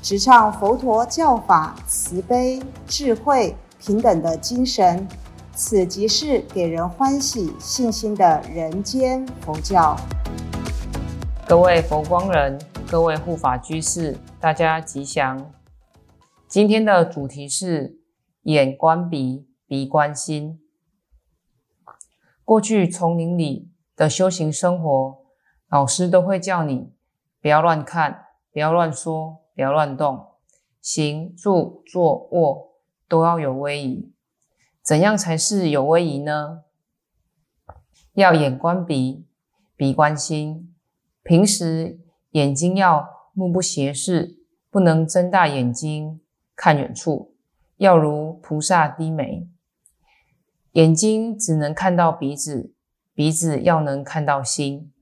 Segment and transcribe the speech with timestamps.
[0.00, 5.06] 直唱佛陀教法慈悲、智慧、平等的精神。
[5.52, 9.96] 此即是给人欢喜、信心的人间佛教。
[11.48, 12.56] 各位佛光人，
[12.88, 15.52] 各位护法居士，大家吉祥。
[16.46, 17.98] 今天的主题是
[18.42, 20.60] 眼观鼻，鼻观心。
[22.44, 25.18] 过去丛林里的修行生活，
[25.68, 26.92] 老师都会叫你
[27.42, 30.24] 不要乱看，不要乱说，不要乱动，
[30.80, 32.76] 行住坐卧
[33.08, 34.12] 都要有威仪。
[34.84, 36.62] 怎样才是有威仪呢？
[38.12, 39.26] 要眼观鼻，
[39.74, 40.72] 鼻观心。
[41.24, 41.98] 平时
[42.30, 44.38] 眼睛要目不斜视，
[44.70, 46.20] 不能睁大眼睛
[46.54, 47.34] 看远处，
[47.78, 49.48] 要如菩萨低眉。
[50.74, 52.72] 眼睛只能看到鼻子，
[53.12, 54.92] 鼻子要能看到心。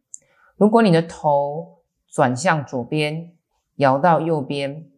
[0.56, 3.35] 如果你的头转向左边，
[3.76, 4.88] 摇到右边，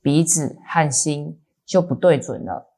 [0.00, 2.72] 鼻子和心就不对准了。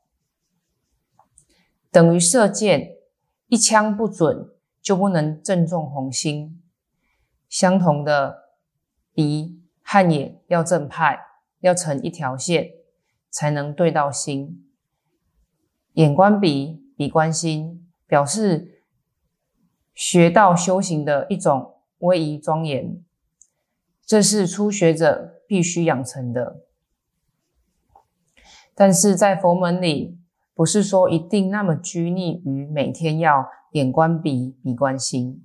[1.91, 2.97] 等于射箭，
[3.49, 6.63] 一枪不准就不能正中红心。
[7.49, 8.51] 相同的，
[9.13, 11.19] 鼻和眼要正派，
[11.61, 12.71] 要成一条线，
[13.29, 14.71] 才能对到心。
[15.95, 18.85] 眼观鼻，鼻观心，表示
[19.93, 23.03] 学道修行的一种威仪庄严。
[24.07, 26.63] 这是初学者必须养成的。
[28.77, 30.17] 但是在佛门里。
[30.53, 35.43] 不是说一定那么拘泥于每天要眼观鼻，鼻观心，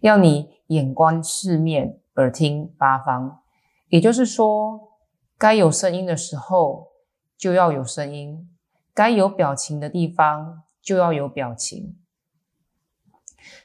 [0.00, 3.42] 要你眼观四面，耳听八方。
[3.88, 4.94] 也就是说，
[5.36, 6.92] 该有声音的时候
[7.36, 8.48] 就要有声音，
[8.94, 11.98] 该有表情的地方就要有表情，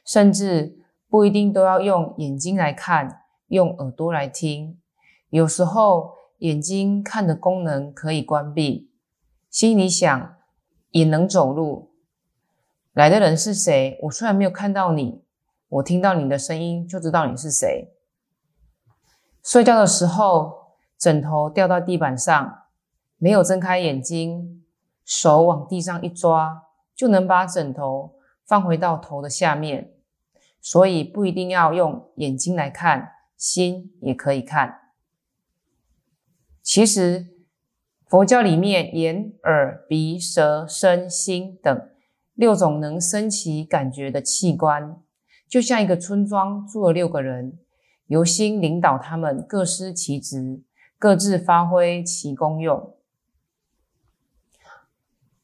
[0.04, 4.78] 甚至不一定都要用眼睛来看，用耳朵来听。
[5.30, 8.92] 有时候眼睛看的功能可以关闭，
[9.50, 10.38] 心里想。
[10.92, 11.92] 也能走路。
[12.94, 14.00] 来的人是谁？
[14.04, 15.22] 我虽然没有看到你，
[15.68, 17.94] 我听到你的声音就知道你是谁。
[19.44, 22.64] 睡觉的时候，枕头掉到地板上，
[23.18, 24.64] 没有睁开眼睛，
[25.06, 26.64] 手往地上一抓，
[26.96, 29.92] 就能把枕头放回到头的下面。
[30.62, 34.87] 所以不一定要用眼睛来看，心也可以看。
[36.68, 37.28] 其实。
[38.10, 41.90] 佛教里面，眼、耳、鼻、舌、身、心等
[42.36, 44.98] 六种能生起感觉的器官，
[45.46, 47.60] 就像一个村庄住了六个人，
[48.06, 50.62] 由心领导他们各司其职，
[50.98, 52.96] 各自发挥其功用。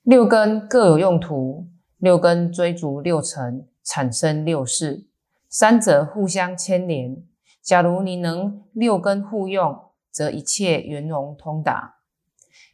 [0.04, 1.68] 六根各有用途，
[1.98, 5.06] 六根追逐六尘，产生六事，
[5.50, 7.22] 三者互相牵连。
[7.62, 9.78] 假如你能六根互用，
[10.14, 11.96] 则一切圆融通达。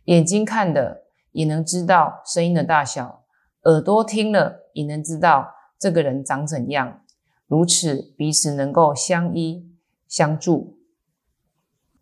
[0.04, 3.24] 眼睛看的也能知道声音的大小，
[3.64, 7.04] 耳朵听了也能知道这个人长怎样，
[7.48, 9.72] 如此彼此能够相依
[10.08, 10.78] 相助。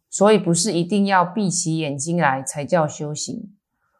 [0.10, 3.56] 所以不是一定要闭起眼睛来才叫修行，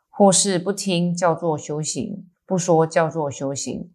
[0.10, 3.94] 或是不听叫做修行，不说叫做修行。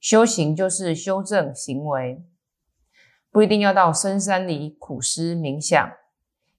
[0.00, 2.24] 修行就是修正行为，
[3.30, 5.92] 不一定要到深山里苦思冥想，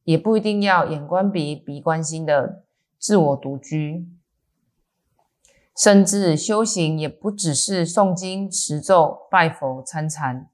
[0.04, 2.64] 也不一定要眼观鼻，鼻观心的。
[3.00, 4.08] 自我独居，
[5.78, 10.50] 甚至修行也不只是诵经、持咒、拜佛、参禅。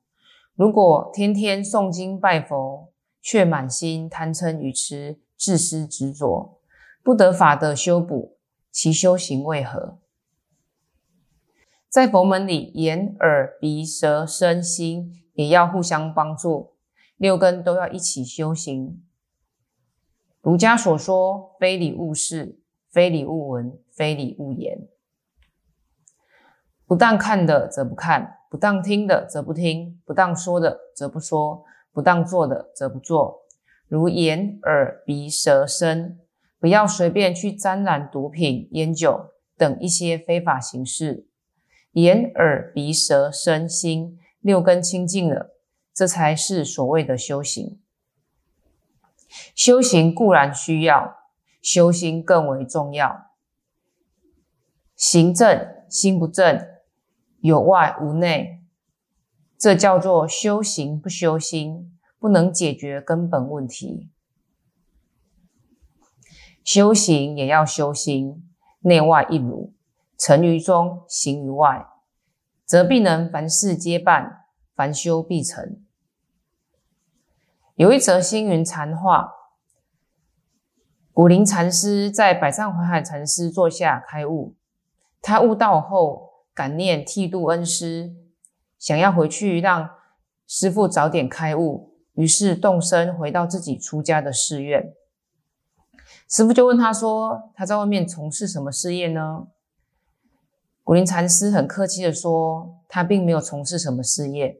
[0.55, 2.91] 如果天天诵经拜佛，
[3.21, 6.59] 却满心贪嗔愚痴、自私执着，
[7.03, 8.37] 不得法的修补，
[8.71, 9.99] 其修行为何？
[11.87, 16.71] 在佛门里，眼、耳、鼻、舌、身、心也要互相帮助，
[17.17, 19.03] 六根都要一起修行。
[20.41, 22.59] 儒家所说“非礼勿视，
[22.89, 24.87] 非礼勿闻，非礼勿言”，
[26.87, 33.41] 不当看的则不看，不当听的则不听，不当说的则不说，不当做的则不做。
[33.89, 36.19] 如眼、耳、鼻、舌、身，
[36.57, 41.27] 不要随便去沾染毒品、烟酒等一些非法形式。
[41.93, 45.57] 眼、耳、鼻、舌、身、心六根清净了，
[45.93, 47.81] 这才是所谓的修行。
[49.59, 51.17] 修行固然需要，
[51.61, 53.25] 修心更为重要。
[54.95, 56.65] 行正心不正，
[57.41, 58.63] 有外无内，
[59.57, 64.09] 这叫做修行不修心，不能解决根本问题。
[66.63, 69.73] 修行也要修心，内外一如，
[70.17, 71.85] 成于中，行于外，
[72.63, 75.83] 则必能凡事皆办，凡修必成。
[77.75, 79.33] 有一则星云禅话，
[81.19, 84.55] 古林禅师在百丈怀海禅师座下开悟。
[85.21, 88.15] 他悟道后，感念剃度恩师，
[88.77, 89.89] 想要回去让
[90.47, 94.93] 师父早点开悟，于是动身回到自己出家的寺院。
[96.29, 99.47] 师父就问他说：“他在外面从事什么事业呢？”
[100.85, 104.57] 古灵禅师很客气的说：“他并没有从事什么事业。”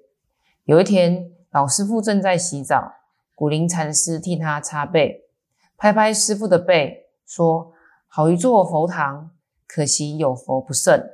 [0.68, 2.96] 有一天，老师傅正在洗澡，
[3.34, 5.24] 古灵禅师替他擦背，
[5.80, 7.72] 拍拍师傅的背，说
[8.06, 9.32] ：“好一座佛堂。”
[9.66, 11.08] 可惜有佛不胜，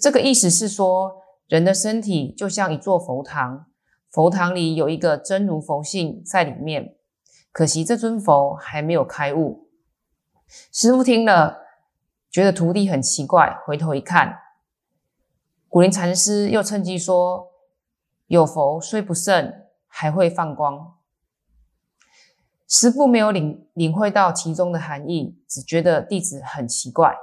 [0.00, 3.66] 这个意思是说，人的身体就像一座佛堂，
[4.12, 6.94] 佛堂里有一个真如佛性在里面。
[7.50, 9.68] 可惜这尊佛还没有开悟。
[10.70, 11.58] 师傅听了，
[12.30, 14.38] 觉得徒弟很奇怪，回头一看，
[15.68, 17.50] 古灵禅师又趁机说
[18.28, 19.52] ：“有佛虽不胜，
[19.88, 20.94] 还会放光。”
[22.68, 27.16] 师傅没有领领会到其中的含义，只觉得弟子很奇怪。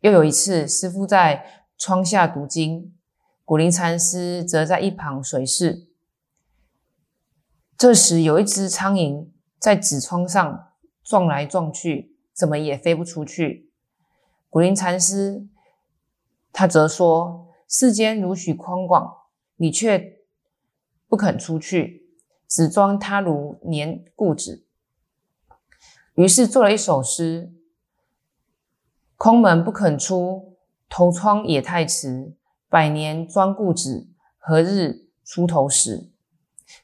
[0.00, 2.94] 又有一次，师傅在窗下读经，
[3.44, 5.88] 古灵禅师则在一旁随侍。
[7.78, 13.70] 这时，有一只苍蝇在纸窗上撞来撞去，怎么也飞不出去。
[14.50, 15.46] 古灵禅师
[16.52, 19.12] 他则说：“世间如许宽广，
[19.56, 20.18] 你却
[21.08, 22.03] 不肯出去，
[22.54, 24.64] 只装他如年固执。”
[26.14, 27.52] 于是做了一首诗。
[29.16, 30.56] 空门不肯出，
[30.88, 32.36] 头窗也太迟。
[32.68, 34.06] 百年钻固执，
[34.38, 36.12] 何日出头时？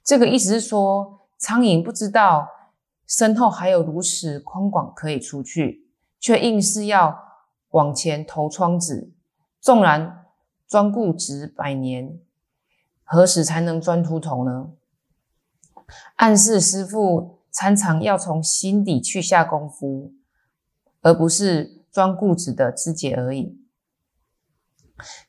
[0.02, 2.48] 这个意思是说，苍蝇不知道
[3.06, 5.88] 身后还有如此宽广可以出去，
[6.18, 7.16] 却硬是要
[7.70, 9.12] 往前投窗子。
[9.60, 10.24] 纵然
[10.66, 12.18] 钻固执百年，
[13.04, 14.72] 何时才能钻出头呢？
[16.16, 20.12] 暗示师傅参常要从心底去下功夫，
[21.02, 21.78] 而不是。
[21.92, 23.58] 装固执的肢解而已。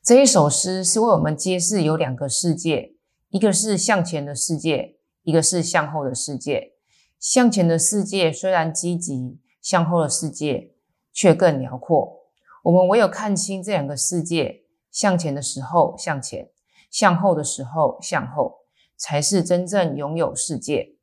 [0.00, 2.94] 这一首诗是为我们揭示有两个世界，
[3.30, 6.74] 一个是向前的世界，一个是向后的世界。
[7.18, 10.70] 向前的世界虽然积极，向后的世界
[11.12, 12.28] 却更辽阔。
[12.62, 14.62] 我们唯有看清这两个世界，
[14.92, 16.48] 向前的时候向前，
[16.92, 18.61] 向后的时候向后，
[18.96, 20.96] 才是真正拥有世界。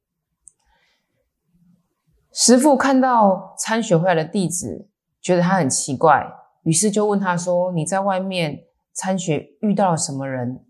[2.31, 4.87] 师父看到参学回来的弟子。
[5.21, 6.25] 觉得他很奇怪，
[6.63, 8.63] 于是就问他说：“你在外面
[8.93, 10.65] 参学遇到了什么人？”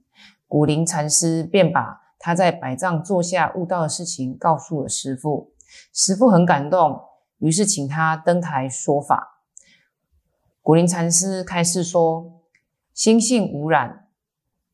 [0.49, 5.53] 古灵禅师便把他在百丈座下悟到的事情告诉了师父。
[5.93, 6.99] 师父很感动，
[7.37, 9.43] 于是请他登台说法。
[10.63, 12.41] 古灵禅师开示说
[12.91, 14.07] ：“心性无染，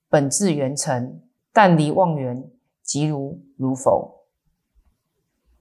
[0.07, 1.21] 本自圆成，
[1.55, 2.51] 但离妄缘，
[2.83, 4.25] 即如如否。”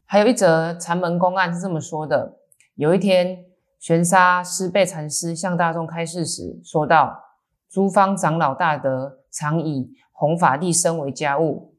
[0.04, 2.40] 还有一则禅门公案是这么说的：
[2.75, 3.47] 有一天。
[3.76, 7.23] 玄沙师贝禅师向大众开示时说道
[7.69, 11.75] ：“诸方长老大德常以弘法立身为家务，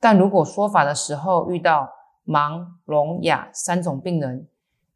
[0.00, 1.88] 但如果说法的时候遇到
[2.26, 4.48] 盲、聋、哑三种病人，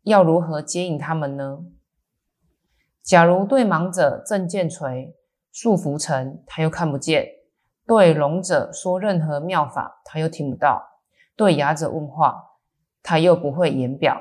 [0.02, 1.60] 要如何接引他们呢？
[3.04, 5.14] 假如对盲者正见垂
[5.52, 7.22] 束缚成，他又看不见；
[7.88, 10.78] 对聋者说任何妙法，他又听不到；
[11.34, 12.58] 对哑者问话，
[13.02, 14.20] 他又不会言表，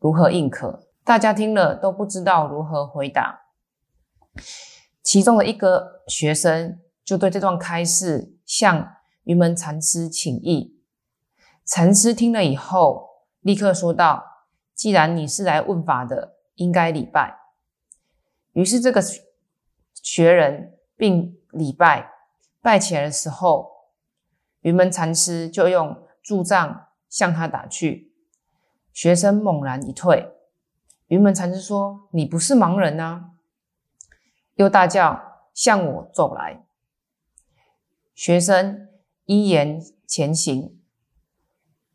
[0.00, 3.42] 如何应可？”大家听了都不知道如何回答。
[5.02, 10.80] 其中的一个学生就对这段开示向云门禅师请意。
[11.66, 14.24] 禅师听了以后，立刻说道
[14.74, 17.36] ：“既然你是来问法的，应该礼拜。”
[18.54, 19.02] 于是这个
[19.92, 22.11] 学人并礼拜，
[22.62, 23.70] 拜起来的时候，
[24.60, 28.14] 云门禅师就用柱杖向他打去，
[28.92, 30.32] 学生猛然一退。
[31.08, 33.32] 云门禅师说：“你不是盲人呐！”
[34.54, 36.64] 又大叫：“向我走来！”
[38.14, 38.88] 学生
[39.24, 40.80] 依言前行。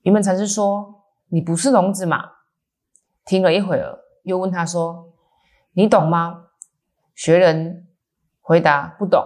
[0.01, 2.31] 云门禅师说：“你不是聋子嘛？”
[3.23, 5.13] 听了一会儿，又问他说
[5.71, 6.49] ：“你懂吗？”
[7.15, 7.87] 学人
[8.41, 9.25] 回答：“不懂。”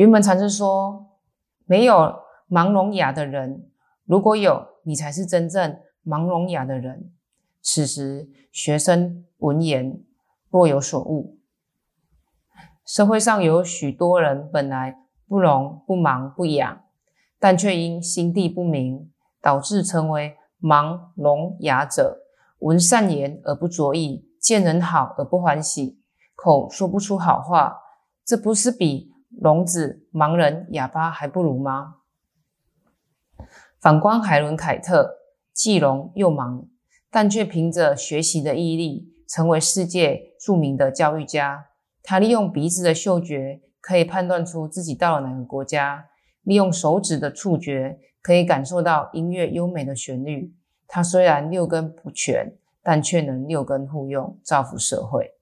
[0.00, 1.10] 云门禅师说
[1.68, 3.68] ：“没有盲聋哑的人，
[4.06, 7.12] 如果有，你才是真正。”盲聋哑的人。
[7.60, 10.02] 此时，学生闻言
[10.48, 11.36] 若有所悟。
[12.86, 14.96] 社会上有许多人本来
[15.28, 16.82] 不聋、不盲、不哑，
[17.38, 22.20] 但却因心地不明，导致成为盲聋哑者。
[22.60, 26.00] 闻善言而不着意，见人好而不欢喜，
[26.34, 27.76] 口说不出好话，
[28.24, 31.96] 这不是比聋子、盲人、哑巴还不如吗？
[33.80, 35.18] 反观海伦·凯特，
[35.52, 36.66] 既聋又盲，
[37.10, 41.68] 但却凭着学习的毅力，成为世界著名的教育家。
[42.02, 46.08] 他利用鼻子的嗅觉，可以判断出自己到了哪个国家；
[46.42, 50.54] 利用手指的触觉，可以感受到音乐优美的旋律。
[50.86, 55.34] 他虽然六根不全，但却能六根互用，造福社会。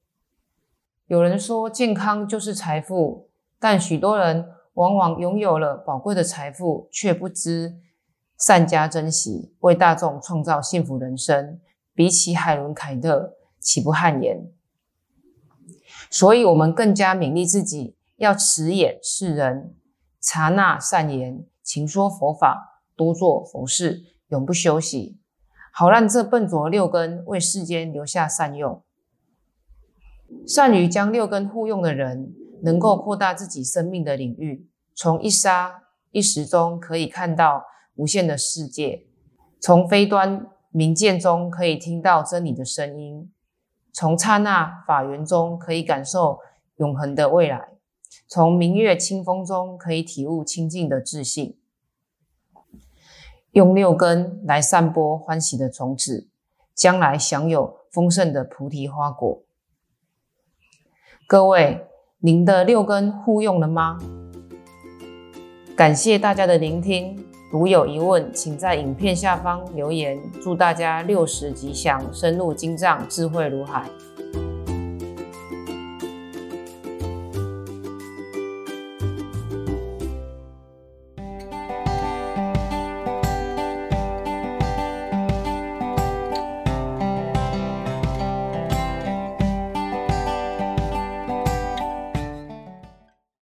[1.06, 3.27] 有人说健康就是财富，
[3.60, 7.76] 但许多人往往拥有了宝贵的财富，却不知
[8.38, 11.60] 善加珍惜，为大众创造幸福人生。
[11.94, 14.52] 比起海伦·凯特，岂不汗颜？
[16.08, 19.74] 所以，我们更加勉励自己，要慈眼视人，
[20.20, 25.18] 察纳善言，勤说佛法，多做佛事，永不休息。
[25.72, 28.84] 好让这笨拙六根为世间留下善用，
[30.46, 34.68] 善于将六根互用的人，能够扩大自己生命的领域。
[34.94, 39.06] 从一沙一石中可以看到无限的世界，
[39.60, 43.32] 从非端明见中可以听到真理的声音，
[43.92, 46.38] 从刹那法源中可以感受
[46.76, 47.68] 永恒的未来，
[48.26, 51.58] 从明月清风中可以体悟清净的自信。
[53.52, 56.28] 用六根来散播欢喜的种子，
[56.74, 59.42] 将来享有丰盛的菩提花果。
[61.26, 61.87] 各位，
[62.20, 63.96] 您的六根互用了吗？
[65.76, 67.16] 感谢大家的聆听。
[67.52, 70.18] 如有疑问，请在影片下方留言。
[70.42, 73.84] 祝大家六时吉祥，深入经藏，智慧如海。